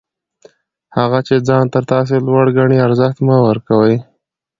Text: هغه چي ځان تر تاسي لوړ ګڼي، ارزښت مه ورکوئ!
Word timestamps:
هغه 0.97 1.19
چي 1.27 1.35
ځان 1.47 1.65
تر 1.73 1.83
تاسي 1.91 2.17
لوړ 2.27 2.45
ګڼي، 2.57 2.77
ارزښت 2.87 3.17
مه 3.27 3.37
ورکوئ! 3.47 3.95